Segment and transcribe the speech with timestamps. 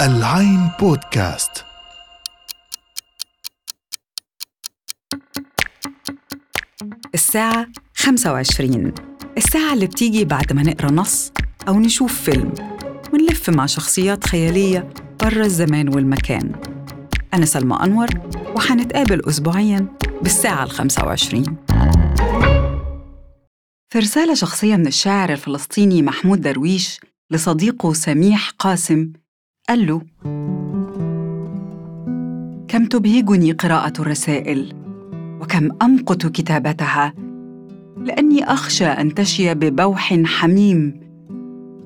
[0.00, 1.64] العين بودكاست.
[7.14, 8.94] الساعة 25
[9.36, 11.32] الساعة اللي بتيجي بعد ما نقرأ نص
[11.68, 12.52] أو نشوف فيلم.
[13.12, 14.90] ونلف مع شخصيات خيالية
[15.22, 16.52] برا الزمان والمكان.
[17.34, 18.08] أنا سلمى أنور
[18.56, 19.86] وحنتقابل أسبوعياً
[20.22, 21.56] بالساعة ال 25
[23.92, 27.00] في رسالة شخصية من الشاعر الفلسطيني محمود درويش
[27.30, 29.12] لصديقه سميح قاسم.
[29.68, 30.02] قال له
[32.68, 34.72] كم تبهجني قراءة الرسائل
[35.40, 37.14] وكم أمقت كتابتها
[38.04, 41.00] لأني أخشى أن تشي ببوح حميم.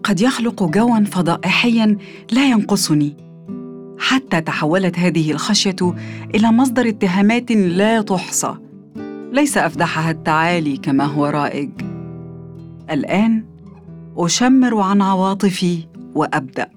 [0.02, 1.96] قد يخلق جوا فضائحيا
[2.32, 3.16] لا ينقصني.
[3.98, 5.94] حتى تحولت هذه الخشية
[6.34, 8.54] إلى مصدر اتهامات لا تحصى
[9.32, 11.70] ليس افدحها التعالي كما هو رائج.
[12.90, 13.49] الآن
[14.20, 15.78] أشمر عن عواطفي
[16.14, 16.70] وأبدأ.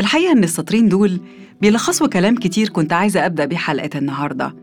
[0.00, 1.20] الحقيقة إن السطرين دول
[1.60, 4.54] بيلخصوا كلام كتير كنت عايزة أبدأ بيه حلقة النهارده.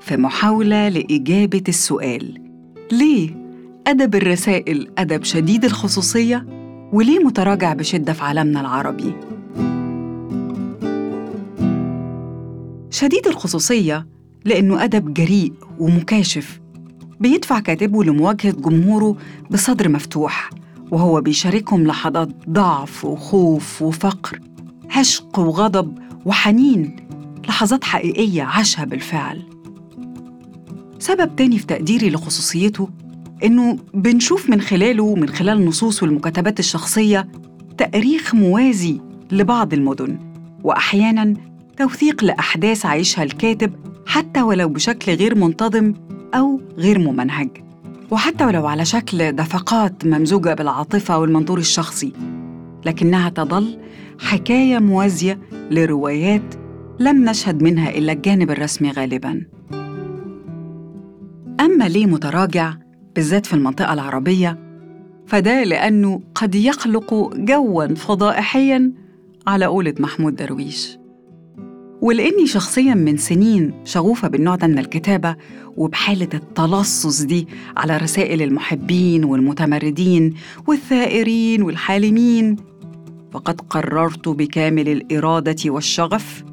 [0.00, 2.38] في محاولة لإجابة السؤال
[2.92, 3.30] ليه
[3.86, 6.46] أدب الرسائل أدب شديد الخصوصية؟
[6.92, 9.14] وليه متراجع بشدة في عالمنا العربي؟
[12.90, 14.06] شديد الخصوصية
[14.44, 16.61] لأنه أدب جريء ومكاشف.
[17.22, 19.16] بيدفع كاتبه لمواجهة جمهوره
[19.50, 20.50] بصدر مفتوح
[20.90, 24.40] وهو بيشاركهم لحظات ضعف وخوف وفقر
[24.90, 26.96] عشق وغضب وحنين
[27.48, 29.42] لحظات حقيقية عاشها بالفعل.
[30.98, 32.88] سبب تاني في تقديري لخصوصيته
[33.44, 37.28] إنه بنشوف من خلاله من خلال النصوص والمكاتبات الشخصية
[37.78, 39.00] تأريخ موازي
[39.32, 40.18] لبعض المدن
[40.64, 41.34] وأحياناً
[41.76, 43.72] توثيق لأحداث عايشها الكاتب
[44.06, 45.94] حتى ولو بشكل غير منتظم
[46.34, 47.48] أو غير ممنهج.
[48.10, 52.12] وحتى ولو على شكل دفقات ممزوجة بالعاطفة والمنظور الشخصي
[52.86, 53.78] لكنها تظل
[54.20, 55.38] حكاية موازية
[55.70, 56.54] لروايات
[57.00, 59.46] لم نشهد منها إلا الجانب الرسمي غالباً.
[61.60, 62.74] أما ليه متراجع
[63.14, 64.58] بالذات في المنطقة العربية
[65.26, 68.92] فده لأنه قد يخلق جواً فضائحياً
[69.46, 71.01] على قولة محمود درويش.
[72.02, 75.36] ولأني شخصياً من سنين شغوفة بالنوع ده من الكتابة
[75.76, 80.34] وبحالة التلصص دي على رسائل المحبين والمتمردين
[80.66, 82.56] والثائرين والحالمين
[83.32, 86.44] فقد قررت بكامل الإرادة والشغف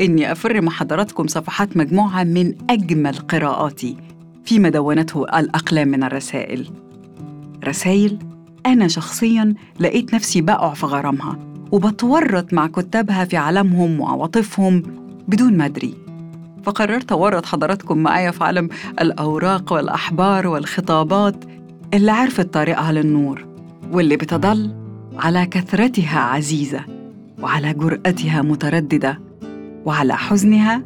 [0.00, 3.96] إني أفر مع حضراتكم صفحات مجموعة من أجمل قراءاتي
[4.44, 6.68] فيما دونته الأقلام من الرسائل.
[7.64, 8.18] رسائل
[8.66, 11.53] أنا شخصياً لقيت نفسي بقع في غرامها.
[11.72, 14.82] وبتورط مع كتابها في عالمهم وعواطفهم
[15.28, 15.94] بدون ما أدري
[16.64, 18.68] فقررت أورط حضراتكم معايا في عالم
[19.00, 21.44] الأوراق والأحبار والخطابات
[21.94, 23.46] اللي عرفت طريقها للنور
[23.92, 24.74] واللي بتضل
[25.18, 26.80] على كثرتها عزيزة
[27.42, 29.20] وعلى جرأتها مترددة
[29.84, 30.82] وعلى حزنها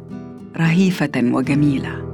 [0.57, 2.08] رهيفة وجميلة.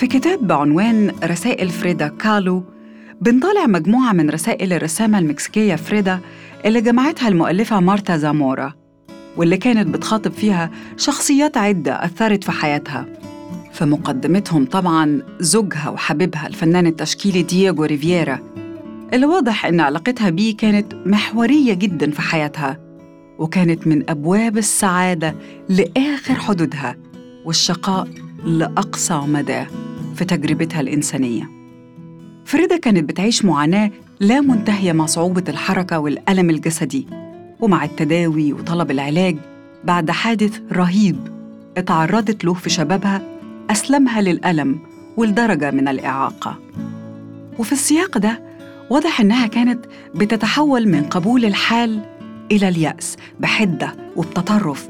[0.00, 2.64] في كتاب بعنوان رسائل فريدا كالو
[3.20, 6.20] بنطالع مجموعة من رسائل الرسامة المكسيكية فريدا
[6.64, 8.72] اللي جمعتها المؤلفة مارتا زامورا
[9.36, 13.06] واللي كانت بتخاطب فيها شخصيات عدة أثرت في حياتها.
[13.72, 18.38] في مقدمتهم طبعاً زوجها وحبيبها الفنان التشكيلي دييغو ريفييرا
[19.12, 22.80] اللي واضح إن علاقتها بيه كانت محورية جداً في حياتها
[23.38, 25.34] وكانت من أبواب السعادة
[25.68, 26.96] لآخر حدودها
[27.44, 28.08] والشقاء
[28.44, 29.64] لأقصى مدى
[30.14, 31.50] في تجربتها الإنسانية.
[32.44, 33.90] فريدة كانت بتعيش معاناة
[34.20, 37.06] لا منتهية مع صعوبة الحركة والألم الجسدي
[37.60, 39.36] ومع التداوي وطلب العلاج
[39.84, 41.16] بعد حادث رهيب
[41.76, 43.22] اتعرضت له في شبابها
[43.70, 44.78] أسلمها للألم
[45.16, 46.58] والدرجة من الإعاقة.
[47.58, 48.42] وفي السياق ده
[48.90, 52.00] واضح إنها كانت بتتحول من قبول الحال
[52.52, 54.88] إلى اليأس بحدة وبتطرف.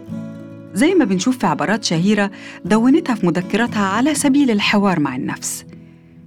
[0.81, 2.31] زي ما بنشوف في عبارات شهيرة
[2.65, 5.65] دونتها في مذكراتها على سبيل الحوار مع النفس.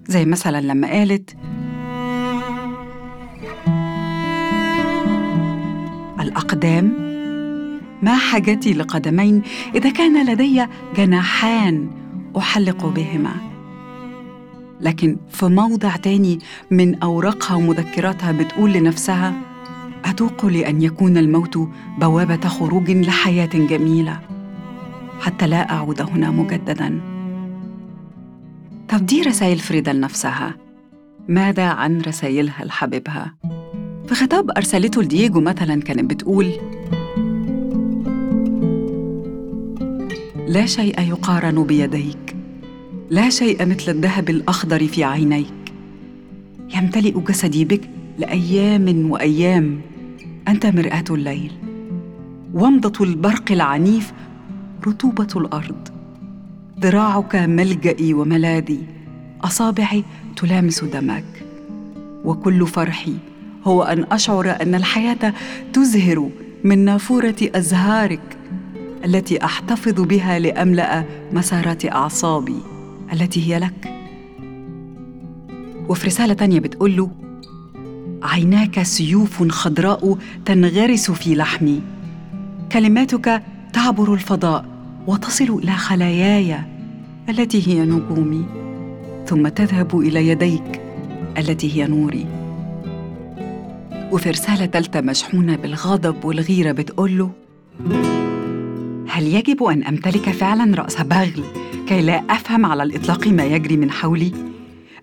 [0.08, 1.36] زي مثلا لما قالت
[6.20, 6.86] الأقدام
[8.02, 9.42] ما حاجتي لقدمين
[9.76, 10.66] إذا كان لدي
[10.98, 11.92] جناحان
[12.38, 13.34] أحلق بهما.
[14.82, 16.40] لكن في موضع تاني
[16.72, 19.34] من أوراقها ومذكراتها بتقول لنفسها
[20.06, 21.70] أتوق لأن يكون الموت
[22.00, 24.33] بوابة خروج لحياة جميلة.
[25.20, 27.02] حتى لا أعود هنا مجددا.
[28.90, 30.56] طب دي رسائل فريدة لنفسها
[31.28, 33.36] ماذا عن رسائلها لحبيبها؟
[34.08, 36.52] في خطاب أرسلته لدييجو مثلا كانت بتقول
[40.48, 42.36] لا شيء يقارن بيديك.
[43.10, 45.74] لا شيء مثل الذهب الأخضر في عينيك.
[46.76, 47.90] يمتلئ جسدي بك
[48.20, 49.82] لأيام وأيام.
[50.48, 51.52] أنت مرآة الليل.
[52.54, 54.14] ومضة البرق العنيف
[54.88, 55.88] رطوبة الأرض.
[56.80, 58.80] ذراعك ملجئي وملاذي
[59.44, 60.04] اصابعي
[60.36, 61.46] تلامس دمك.
[62.26, 63.14] وكل فرحي
[63.64, 65.34] هو أن أشعر أن الحياة
[65.74, 66.30] تزهر
[66.64, 68.38] من نافورة أزهارك
[69.06, 71.04] التي أحتفظ بها لأملأ
[71.34, 72.58] مسارات أعصابي
[73.14, 73.94] التي هي لك.
[75.90, 77.12] وفي رسالة تانية بتقول له
[78.24, 81.82] عيناك سيوف خضراء تنغرس في لحمي.
[82.72, 83.44] كلماتك
[83.74, 84.73] تعبر الفضاء.
[85.08, 86.60] وتصل إلى خلاياي
[87.30, 88.46] التي هي نجومي
[89.26, 90.82] ثم تذهب إلى يديك
[91.38, 92.26] التي هي نوري
[94.12, 97.32] وفي رسالة تالتة مشحونة بالغضب والغيرة بتقول له
[99.08, 101.44] هل يجب أن أمتلك فعلا رأس بغل
[101.88, 104.32] كي لا أفهم على الإطلاق ما يجري من حولي؟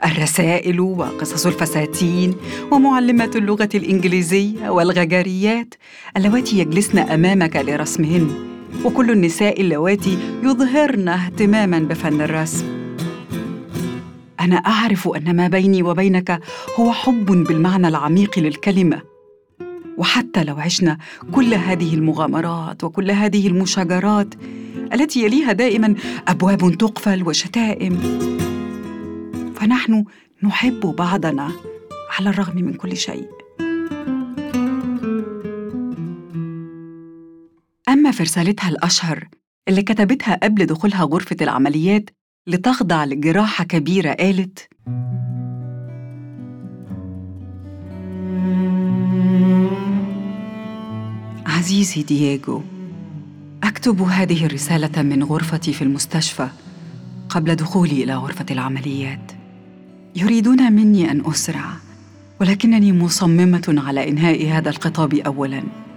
[0.04, 2.34] الرسائل وقصص الفساتين
[2.70, 5.74] ومعلمات اللغة الإنجليزية والغجريات
[6.16, 8.49] اللواتي يجلسن أمامك لرسمهن
[8.84, 12.80] وكل النساء اللواتي يظهرن اهتماما بفن الرسم
[14.40, 16.40] أنا أعرف أن ما بيني وبينك
[16.78, 19.02] هو حب بالمعنى العميق للكلمة.
[19.98, 20.98] وحتى لو عشنا
[21.32, 24.34] كل هذه المغامرات وكل هذه المشاجرات
[24.92, 25.94] التي يليها دائما
[26.28, 27.98] أبواب تقفل وشتائم.
[29.56, 30.04] فنحن
[30.42, 31.50] نحب بعضنا
[32.18, 33.39] على الرغم من كل شيء.
[38.10, 39.28] في رسالتها الأشهر
[39.68, 42.10] اللي كتبتها قبل دخولها غرفة العمليات
[42.46, 44.68] لتخضع لجراحة كبيرة قالت
[51.46, 52.62] عزيزي دييغو
[53.62, 56.48] أكتب هذه الرسالة من غرفتي في المستشفى
[57.28, 59.32] قبل دخولي إلى غرفة العمليات.
[60.16, 61.64] يريدون مني أن أسرع
[62.40, 65.89] ولكنني مصممة على إنهاء هذا الخطاب أولاً.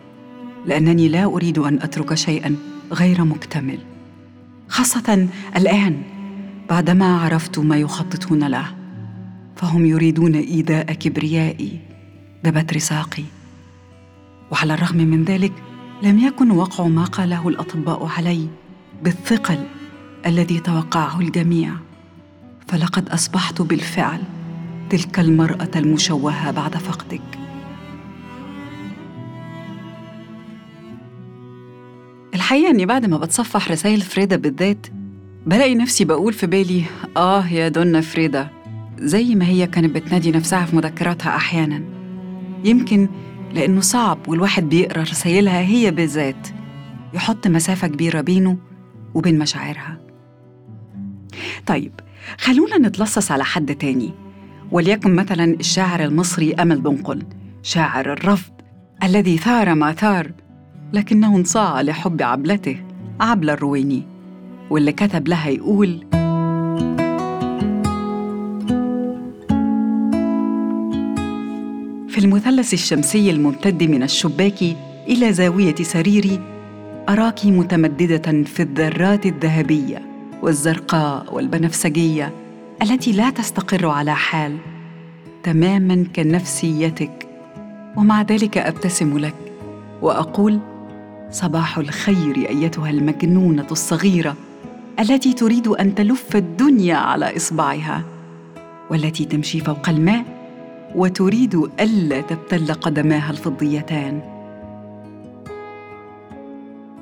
[0.65, 2.55] لأنني لا أريد أن أترك شيئاً
[2.93, 3.79] غير مكتمل.
[4.67, 6.01] خاصة الآن
[6.69, 8.65] بعدما عرفت ما يخططون له
[9.55, 11.79] فهم يريدون إيذاء كبريائي
[12.43, 13.23] ببتر ساقي.
[14.51, 15.53] وعلى الرغم من ذلك
[16.03, 18.47] لم يكن وقع ما قاله الأطباء علي
[19.03, 19.65] بالثقل
[20.25, 21.73] الذي توقعه الجميع.
[22.67, 24.21] فلقد أصبحت بالفعل
[24.89, 27.42] تلك المرأة المشوهة بعد فقدك.
[32.43, 34.87] الحقيقة إني بعد ما بتصفح رسائل فريدا بالذات
[35.45, 36.83] بلاقي نفسي بقول في بالي
[37.17, 38.47] آه يا دونا فريدا
[38.99, 41.83] زي ما هي كانت بتنادي نفسها في مذكراتها أحيانا.
[42.63, 43.09] يمكن
[43.53, 46.47] لأنه صعب والواحد بيقرأ رسايلها هي بالذات
[47.13, 48.57] يحط مسافة كبيرة بينه
[49.13, 49.97] وبين مشاعرها.
[51.65, 51.91] طيب
[52.37, 54.13] خلونا نتلصص على حد تاني
[54.71, 57.23] وليكن مثلا الشاعر المصري أمل دنقل
[57.61, 58.53] شاعر الرفض
[59.03, 60.31] الذي ثار ما ثار
[60.93, 62.77] لكنه انصاع لحب عبلته
[63.19, 64.03] عبلة الرويني
[64.69, 66.05] واللي كتب لها يقول
[72.09, 74.63] في المثلث الشمسي الممتد من الشباك
[75.07, 76.39] إلى زاوية سريري
[77.09, 80.01] أراك متمددة في الذرات الذهبية
[80.41, 82.33] والزرقاء والبنفسجية
[82.81, 84.57] التي لا تستقر على حال
[85.43, 87.27] تماما كنفسيتك
[87.97, 89.35] ومع ذلك أبتسم لك
[90.01, 90.59] وأقول
[91.33, 94.35] صباح الخير أيتها المجنونة الصغيرة
[94.99, 98.03] التي تريد أن تلف الدنيا على إصبعها
[98.89, 100.25] والتي تمشي فوق الماء
[100.95, 104.21] وتريد ألا تبتل قدماها الفضيتان.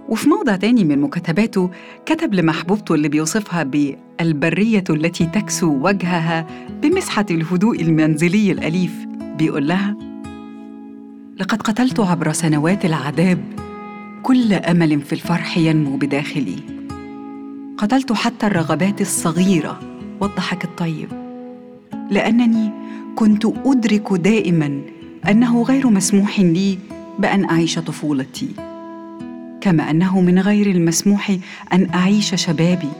[0.09, 1.69] وفي موضع تاني من مكتباته
[2.05, 6.47] كتب لمحبوبته اللي بيوصفها بالبرية التي تكسو وجهها
[6.81, 8.93] بمسحة الهدوء المنزلي الأليف
[9.37, 9.95] بيقول لها
[11.39, 13.70] لقد قتلت عبر سنوات العذاب
[14.23, 16.55] كل أمل في الفرح ينمو بداخلي.
[17.77, 19.79] قتلت حتى الرغبات الصغيرة
[20.19, 21.09] والضحك الطيب.
[22.09, 22.71] لأنني
[23.15, 24.81] كنت أدرك دائما
[25.29, 26.77] أنه غير مسموح لي
[27.19, 28.47] بأن أعيش طفولتي.
[29.61, 31.37] كما أنه من غير المسموح
[31.73, 32.91] أن أعيش شبابي.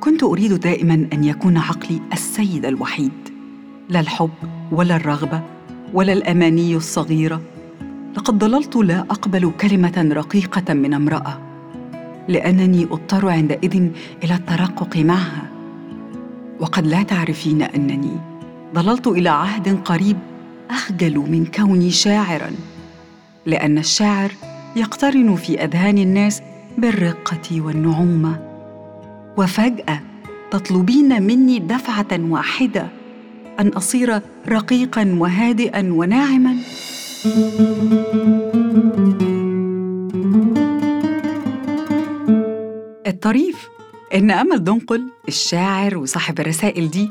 [0.00, 3.12] كنت أريد دائما أن يكون عقلي السيد الوحيد.
[3.88, 4.30] لا الحب
[4.72, 5.42] ولا الرغبة
[5.94, 7.40] ولا الأماني الصغيرة.
[8.16, 11.40] لقد ضللت لا أقبل كلمة رقيقة من امرأة
[12.28, 13.88] لأنني أضطر عندئذ
[14.24, 15.48] إلى الترقق معها.
[16.60, 18.16] وقد لا تعرفين أنني
[18.74, 20.16] ظللت إلى عهد قريب
[20.70, 22.50] أخجل من كوني شاعرا
[23.46, 24.32] لأن الشاعر
[24.76, 26.42] يقترن في أذهان الناس
[26.78, 28.38] بالرقة والنعومة.
[29.36, 30.00] وفجأة
[30.50, 32.86] تطلبين مني دفعة واحدة
[33.60, 36.56] أن أصير رقيقا وهادئا وناعما.
[43.06, 43.68] الطريف
[44.14, 47.08] إن أمل دنقل الشاعر وصاحب الرسائل دي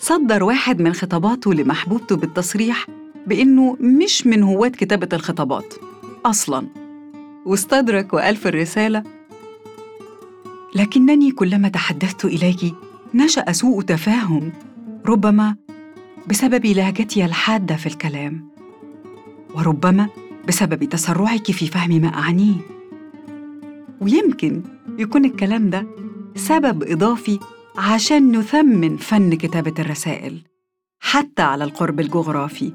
[0.00, 2.86] صدر واحد من خطاباته لمحبوبته بالتصريح
[3.26, 5.74] بإنه مش من هواة كتابة الخطابات
[6.26, 6.66] أصلاً.
[7.46, 9.02] واستدرك وقال في الرسالة
[10.74, 12.74] لكنني كلما تحدثت إليك
[13.14, 14.52] نشأ سوء تفاهم
[15.06, 15.56] ربما
[16.26, 18.53] بسبب لهجتي الحادة في الكلام.
[19.54, 20.08] وربما
[20.48, 22.54] بسبب تسرعك في فهم ما أعنيه
[24.00, 24.62] ويمكن
[24.98, 25.86] يكون الكلام ده
[26.36, 27.38] سبب إضافي
[27.78, 30.40] عشان نثمن فن كتابة الرسائل
[31.00, 32.72] حتى على القرب الجغرافي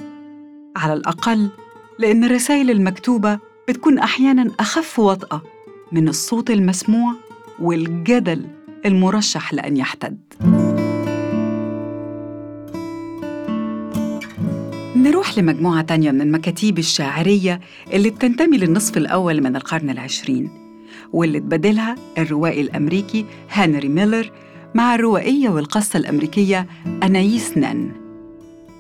[0.76, 1.50] على الأقل
[2.00, 5.42] لأن الرسائل المكتوبة بتكون أحياناً أخف وطأة
[5.92, 7.14] من الصوت المسموع
[7.60, 8.46] والجدل
[8.86, 10.20] المرشح لأن يحتد.
[15.00, 17.60] نروح لمجموعة تانية من المكاتيب الشاعرية
[17.94, 20.50] اللي بتنتمي للنصف الأول من القرن العشرين
[21.14, 24.32] واللي تبادلها الروائي الأمريكي هنري ميلر
[24.76, 26.68] مع الروائية والقصة الأمريكية
[27.04, 27.92] أنايس نان.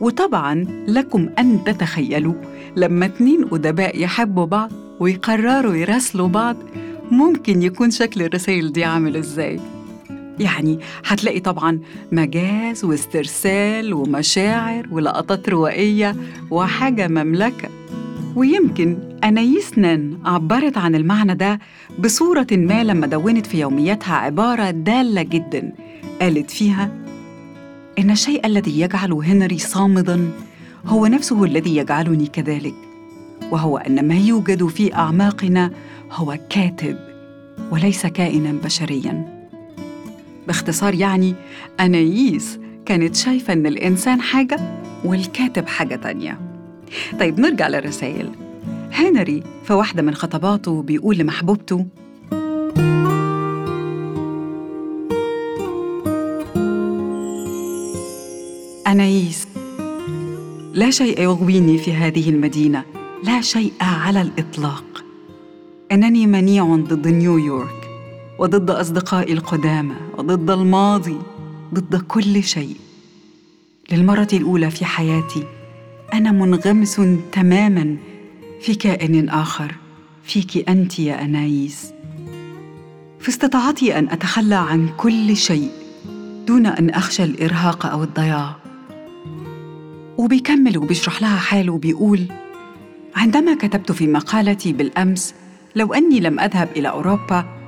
[0.02, 2.34] وطبعاً لكم أن تتخيلوا
[2.76, 6.56] لما اتنين أدباء يحبوا بعض ويقرروا يراسلوا بعض
[7.12, 9.60] ممكن يكون شكل الرسائل دي عامل إزاي؟
[10.40, 11.80] يعني هتلاقي طبعا
[12.12, 16.16] مجاز واسترسال ومشاعر ولقطات روائية
[16.52, 17.70] وحاجة مملكة.
[18.36, 21.60] ويمكن أنايس نان عبرت عن المعنى ده
[22.00, 25.72] بصورة ما لما دونت في يومياتها عبارة دالة جدا.
[26.22, 26.92] قالت فيها
[28.00, 30.32] إن الشيء الذي يجعل هنري صامدا
[30.86, 32.76] هو نفسه الذي يجعلني كذلك
[33.52, 35.72] وهو أن ما يوجد في أعماقنا
[36.12, 36.98] هو كاتب
[37.72, 39.39] وليس كائنا بشريا.
[40.50, 41.36] باختصار يعني
[41.80, 44.60] أنايس كانت شايفة أن الإنسان حاجة
[45.06, 46.40] والكاتب حاجة تانية.
[47.20, 48.30] طيب نرجع للرسائل.
[48.92, 51.86] هنري في واحدة من خطباته بيقول لمحبوبته
[58.88, 59.48] أنايس
[60.74, 62.84] لا شيء يغويني في هذه المدينة
[63.24, 65.04] لا شيء على الإطلاق.
[65.92, 67.79] إنني منيع ضد نيويورك.
[68.40, 71.18] وضد أصدقائي القدامى وضد الماضي
[71.74, 72.76] ضد كل شيء.
[73.92, 75.44] للمرة الأولى في حياتي
[76.14, 77.98] أنا منغمس تماماً
[78.62, 79.76] في كائن آخر
[80.24, 81.94] فيك أنت يا أنايس.
[83.20, 85.72] في استطاعتي أن أتخلى عن كل شيء
[86.48, 88.56] دون أن أخشى الإرهاق أو الضياع.
[90.18, 92.26] وبيكمل وبيشرح لها حاله وبيقول
[93.16, 95.34] عندما كتبت في مقالتي بالأمس
[95.76, 97.59] لو أني لم أذهب إلى أوروبا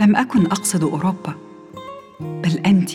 [0.00, 1.34] لم أكن أقصد أوروبا
[2.20, 2.90] بل أنت.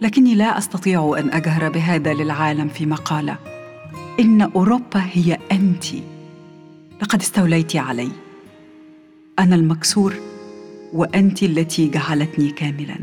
[0.00, 3.38] لكني لا أستطيع أن أجهر بهذا للعالم في مقاله
[4.20, 5.84] إن أوروبا هي أنت.
[7.02, 8.08] لقد استوليت علي.
[9.38, 10.14] أنا المكسور
[10.92, 12.96] وأنت التي جعلتني كاملا.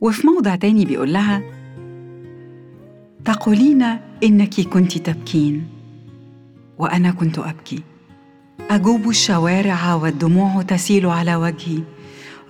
[0.00, 1.42] وفي موضع تاني بيقول لها
[3.24, 3.82] تقولين
[4.22, 5.66] إنك كنت تبكين
[6.78, 7.82] وأنا كنت أبكي.
[8.70, 11.82] أجوب الشوارع والدموع تسيل على وجهي.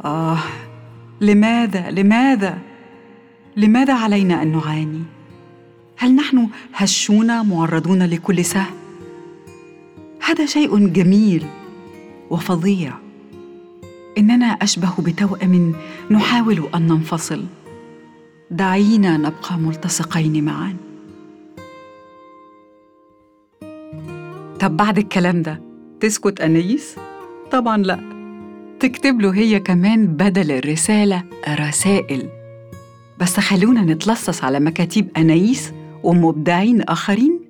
[0.04, 0.38] آه
[1.20, 2.58] لماذا لماذا
[3.56, 5.02] لماذا علينا أن نعاني؟
[5.96, 8.74] هل نحن هشون معرضون لكل سهم
[10.26, 11.46] هذا شيء جميل
[12.30, 12.92] وفظيع.
[14.18, 15.74] إننا أشبه بتوأم
[16.10, 17.44] نحاول أن ننفصل.
[18.50, 20.76] دعينا نبقى ملتصقين معا.
[24.60, 25.67] طب بعد الكلام ده
[26.00, 26.96] تسكت أنيس؟
[27.50, 28.00] طبعا لا.
[28.80, 32.28] تكتب له هي كمان بدل الرسالة رسائل.
[33.18, 37.40] بس خلونا نتلصص على مكاتيب أنايس ومبدعين آخرين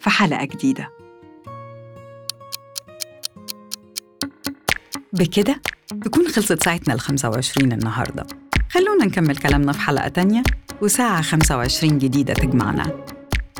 [0.00, 0.88] في حلقة جديدة.
[5.12, 5.60] بكده
[6.04, 8.26] تكون خلصت ساعتنا ال 25 النهارده.
[8.70, 10.42] خلونا نكمل كلامنا في حلقة تانية
[10.82, 13.04] وساعة 25 جديدة تجمعنا.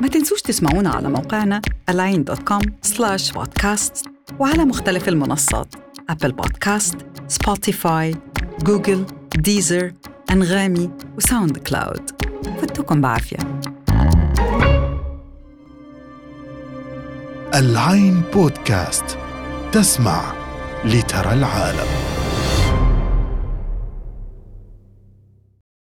[0.01, 4.12] ما تنسوش تسمعونا على موقعنا align.com slash podcast.
[4.39, 5.75] وعلى مختلف المنصات
[6.11, 6.97] أبل بودكاست
[7.29, 8.15] سبوتيفاي
[8.62, 9.93] جوجل ديزر
[10.31, 12.11] أنغامي وساوند كلاود
[12.62, 13.39] فتكم بعافية.
[17.55, 19.19] العين بودكاست
[19.73, 20.33] تسمع
[20.85, 22.22] لترى العالم.